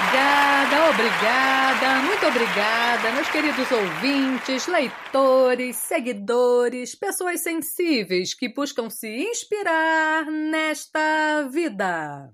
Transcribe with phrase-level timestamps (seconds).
[0.00, 10.24] Obrigada, obrigada, muito obrigada, meus queridos ouvintes, leitores, seguidores, pessoas sensíveis que buscam se inspirar
[10.24, 12.32] nesta vida.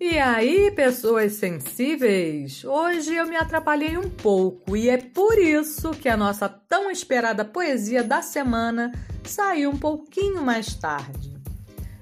[0.00, 2.64] E aí, pessoas sensíveis?
[2.64, 7.44] Hoje eu me atrapalhei um pouco e é por isso que a nossa tão esperada
[7.44, 8.90] poesia da semana
[9.22, 11.36] saiu um pouquinho mais tarde.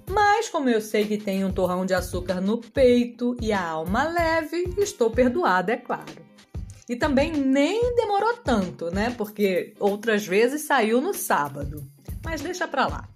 [0.08, 4.04] Mas, como eu sei que tem um torrão de açúcar no peito e a alma
[4.04, 6.24] leve, estou perdoada, é claro.
[6.88, 9.12] E também nem demorou tanto, né?
[9.18, 11.84] Porque outras vezes saiu no sábado.
[12.24, 13.08] Mas deixa pra lá.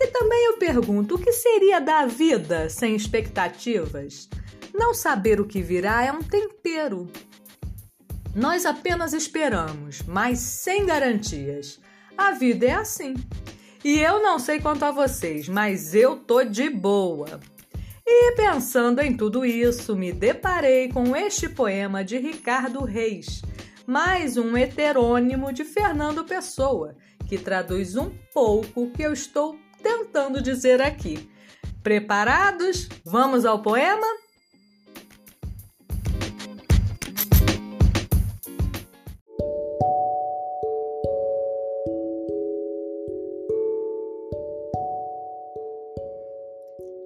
[0.00, 4.28] E também eu pergunto: o que seria da vida sem expectativas?
[4.74, 7.10] Não saber o que virá é um tempero.
[8.34, 11.80] Nós apenas esperamos, mas sem garantias.
[12.16, 13.14] A vida é assim.
[13.84, 17.40] E eu não sei quanto a vocês, mas eu tô de boa.
[18.06, 23.42] E pensando em tudo isso, me deparei com este poema de Ricardo Reis,
[23.86, 26.96] mais um heterônimo de Fernando Pessoa,
[27.28, 31.28] que traduz um pouco o que eu estou tentando dizer aqui.
[31.82, 32.88] Preparados?
[33.04, 34.06] Vamos ao poema?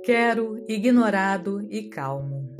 [0.04, 2.56] Quero ignorado e calmo.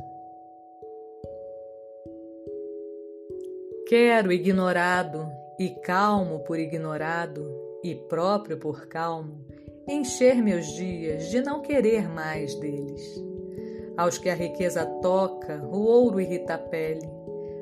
[3.87, 7.45] Quero ignorado e calmo por ignorado
[7.83, 9.45] e próprio por calmo
[9.87, 13.23] encher meus dias de não querer mais deles.
[13.97, 17.07] Aos que a riqueza toca, o ouro irrita a pele,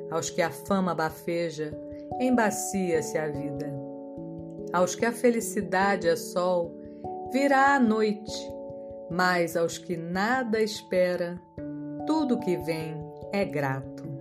[0.10, 1.78] aos que a fama bafeja,
[2.20, 3.74] embacia-se a vida.
[4.72, 6.74] Aos que a felicidade é sol,
[7.32, 8.32] virá a noite,
[9.10, 11.42] mas aos que nada espera,
[12.06, 12.96] tudo que vem
[13.34, 14.21] é grato.